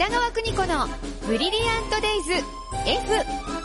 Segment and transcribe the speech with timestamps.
[0.00, 0.88] 北川邦子の
[1.26, 2.32] ブリリアントデイズ
[2.86, 3.59] F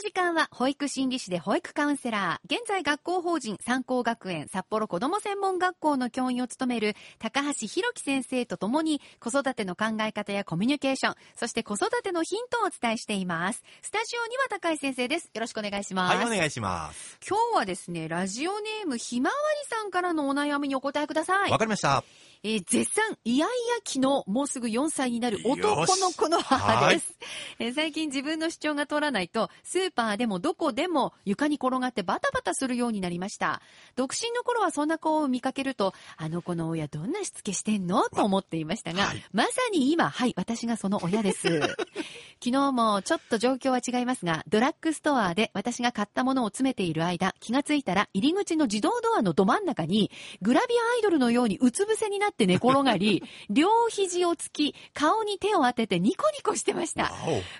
[0.00, 13.62] の時間は保育心理士で保育カウンセラー、現在学校法人三高学園札幌子ども専門学校の教員を務める高橋弘樹先生とともに子育ての考え方やコミュニケーション、そして子育てのヒントをお伝えしています。
[13.82, 15.30] スタジオには高橋先生です。
[15.34, 16.16] よろしくお願いします。
[16.16, 17.18] はい、お願いします。
[17.28, 21.58] 今日はですね、ラジオネームひまわりさんからのお悩みにお答えくださいわ。
[21.58, 22.02] かりました。
[22.42, 27.18] えー絶賛イヤイヤ期のもうすぐ4歳になる男の子の母はいです。
[27.58, 33.60] えー最近自分の主張が通らないと、スーパーでもどこでも床に転がってバタバタするようになりました。
[33.94, 38.08] 独身の頃はそんな子を見かけると、あの子の親どんなしつけしてんの？
[38.08, 41.60] と思っていましたが、はいまさに今、はい、私がその親です。
[42.42, 50.10] 昨日もちょっと状況は違いますが、ドラッグストアで私が買ったものを詰めている間、気がついたら入り口の自動ドアのど真ん中に、
[50.42, 57.04] グラビアアイドルのようにうつ伏せになって寝転がり、 両肘をつき、顔に手を当ててニコニコしてました。
[57.04, 57.10] わ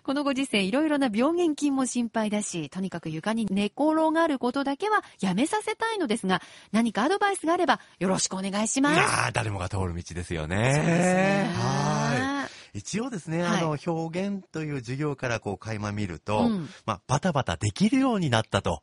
[0.03, 8.83] このご時世、いろいろな病原菌も心配だし、とにかく床に寝転がることだけはやめさせたいのですが、何かアドバイスがあればよろしくお願いしお。
[8.83, 8.95] ます。
[8.95, 10.73] いやー誰もが通る道ですよね。
[10.75, 12.50] そうですねはい。
[12.75, 18.83] 一応ですね、はいあの、表現という授業からこう垣間見ると、うんまあ、バタバタできるようになったと。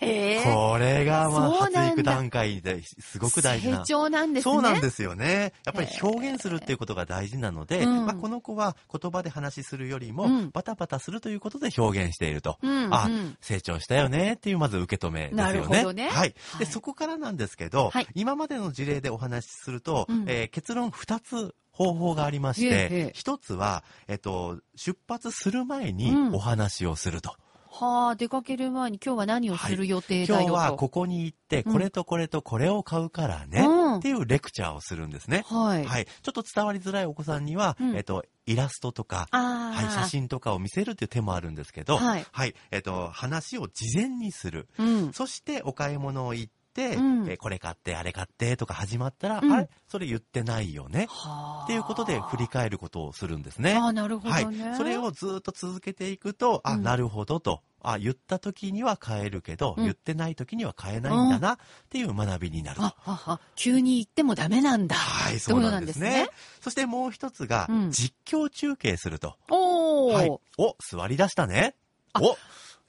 [0.00, 3.78] へーこれが、まあ、発育段階ですごく大事な。
[3.78, 4.52] 成長なんですね。
[4.52, 5.52] そうなんですよね。
[5.64, 12.58] やっぱり表現するっていうことが大事なので、うんまあ、この子は言葉で話しするよりも、うんバタバタするということで表現していると。
[12.62, 15.42] うんあうん成長したよねっていうまず受け止めですよね。
[15.42, 16.12] なるほどねはい。
[16.12, 27.36] はいで、そこからなんですけど、はい今までの事例でお話しすると、うんえー結論2つ方法がありまして、1つは、えっと、出発する前にうんお話をすると。
[27.68, 30.48] はあ、出かける前に今日は何をする予定だよと。
[30.48, 35.44] 今日はここに行って、うんこれとこれとこれを買うからね、うんっていうレクチャーをするんですね。
[35.46, 35.84] はい。
[35.84, 36.06] はい。
[36.06, 39.28] ちょっと伝わりづらいお子さんには、うんえっと、イラストとか。
[39.30, 40.08] はい、写。
[40.08, 44.68] 真とかを見せるっていう手もあるんですけど、はいえっと、話を事前にする。
[44.78, 45.12] うん。
[45.12, 49.68] そして、お買い物を行って、うんえーこれ買って、あれ買ってとか始まったら、うんあれ？
[49.88, 51.06] それ言ってないよね？
[51.08, 51.64] はあ。
[51.64, 53.74] っていうことで振り返ることをするんですね。
[53.74, 54.72] ああ、なるほはどね。
[54.72, 54.76] い。
[54.76, 57.62] それをずっと続けていくと、あ、うんなるほどと。
[57.82, 61.56] あ、言った時には変えるけど、うん言ってない時には変えないんだな、っ
[61.88, 63.40] ていう学びになると。
[63.54, 64.96] 急に言ってもダメなんだ。
[64.96, 66.10] はい、そうなんですね。
[66.10, 69.36] そういうことなんそしてもう一つが、うん実況中継すると。
[69.50, 70.12] おー。
[70.12, 70.30] はい。
[70.58, 71.74] お、座り出したね。
[72.20, 72.36] お、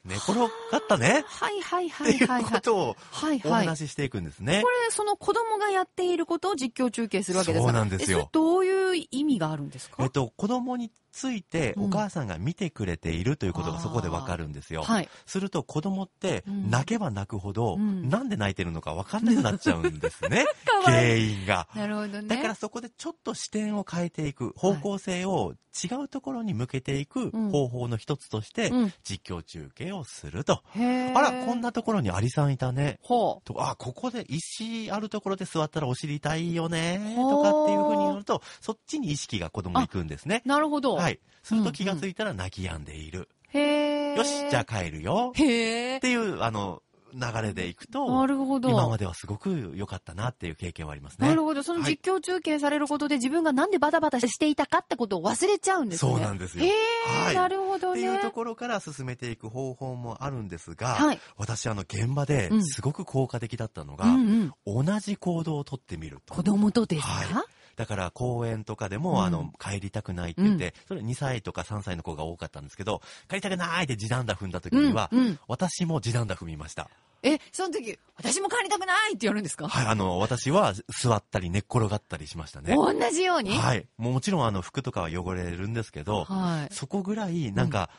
[0.07, 0.50] 寝転がっ
[0.88, 1.23] たね。
[1.28, 2.53] はいはいはいういはいはい。
[2.53, 3.66] ことをおはいはい。
[3.68, 4.69] 話ししていくんですねこ。
[4.69, 9.95] れ、その子供がやっていることを実況中継するわけですかそうなんですよどういう意味があるんですか？
[10.03, 14.84] えっと、子供についてうんお母さんが見てくれているということがそこでわかるんですよ。
[14.84, 15.09] はい。
[15.25, 20.45] すると子供ってうん泣けば泣くほど、うんなんで泣いてるのかわかんなくなっちゃうんですね。
[20.84, 21.34] 原いい。
[21.41, 21.68] 因が。
[21.75, 22.28] なるほどね。
[22.28, 25.53] だからそこでちょっと視点を変えていく、方向性を
[25.84, 30.63] 違うところに向けていくうん方法の一つとしてうん、実況中継をすると。
[30.75, 31.57] あら、こん。
[31.61, 32.99] なところにアリさんいたね。
[33.01, 37.15] ほとあ、ここで石あるところで座ったらお尻痛いよね。
[37.15, 40.43] とかっていうふうに言うと、そっちに意識が子供に行くんですね。
[40.45, 40.47] う。
[40.47, 40.95] なるほど。
[40.95, 41.19] はい。
[41.43, 43.29] すると気がついたら泣き止んでいる。
[43.49, 44.15] へー。
[44.15, 45.31] よし、じゃあ帰るよ。
[45.35, 45.99] へーっ。
[45.99, 46.81] ていう、あの、
[47.13, 48.69] 流れでいくと、なるほど。
[48.69, 51.28] 今まではすごく良かったなっていう経験はありますね。
[51.28, 51.63] なるほど。
[51.63, 56.12] その実況中継されることで自分がなんでバタバタしていたかってことを忘れちゃうんですね。
[56.12, 58.01] そうなんですよへー、はいなるほどね。
[58.01, 64.85] っていうところから進めていく方法もあるんですが、はい私あの現場でうんすごく効果的だったのが、うんうん。
[64.85, 66.34] 同じ行動をとってみると。
[66.34, 75.09] 子供とですか、はいだから公園とかでも、うんあの、帰りたくないって言って、それ2歳とか3歳の子が多かったんですけど、帰りたくないって地団打踏んだ時には、
[75.47, 76.89] 私も地団打踏みました。
[77.23, 82.75] え、その時、私も帰りたくないってやるんですか、はい、あの、私は座ったり寝っ転がったりしましたね。
[82.75, 83.57] 同じように？
[83.57, 83.88] はい。
[83.97, 86.73] もうもちろんあの服とかは汚れるんですけど、はい。
[86.73, 87.89] そこぐらいなんか、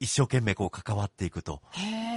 [0.00, 1.62] 一生懸命こう関わっていくと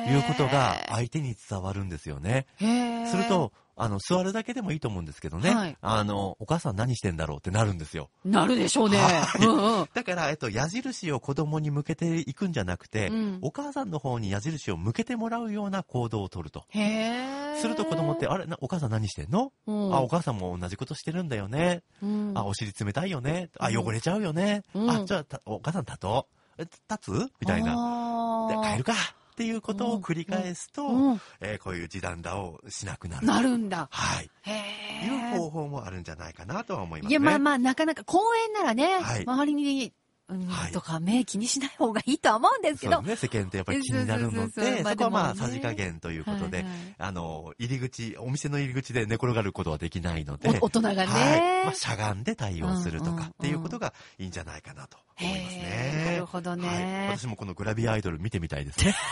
[0.09, 2.47] いうことが相手に伝わるんですよね。
[2.57, 5.53] すると、あの、座るだけでもいいと思うんですけどね。
[5.53, 8.09] はいあの、お母さん何してんだろうってなるんですよ。
[8.23, 8.97] なるでしょうね。
[8.97, 9.89] はいうんうん。
[9.93, 16.65] だから、えっと、矢印を子供に向けていくんじゃなくて、うんお母さんの方に矢印を向けてもらうような行動をとると。
[16.69, 21.83] へーすると子供って、あれなお母さん何してんの、うんあ、お母さんも同じことしてるんだよね。
[22.01, 23.49] うんあ、お尻冷たいよね。
[23.59, 24.63] あ、うん汚れちゃうよね。
[24.73, 26.61] うんあ、じゃあた、お母さん立とう。
[26.61, 27.31] え立つ？
[27.41, 28.47] みたいな。
[28.49, 28.93] で帰るか
[29.35, 33.27] っていうことを繰り返すと、うんえーこういう時短打をしなくなる。
[33.27, 33.89] なるんだ。
[33.91, 34.29] はい。
[34.43, 37.11] へいうー方法もあるんじゃないかなとは思いますね。
[37.11, 39.93] いや、まあまあ、なかなか公園ならね、はい周りに
[40.27, 42.93] うんはいとか目気にしない方がいいとは思うんですけど。
[42.93, 51.65] そうですね、世間ってやっぱり気になるので、まあそこはまあ、さじ加減ということで、はいはいあの、入り口、お店の入り口で寝転がることはできないので、お大人がねはい。
[51.65, 56.11] まあ、しゃがんで対応するとうんうんうんかっていうことがいいんじゃないかなと思いますへねー。
[56.11, 58.95] なるほどねはい私もこのグラビアアイドル見てみたいですね。